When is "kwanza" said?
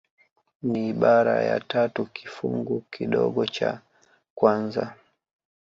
4.35-4.93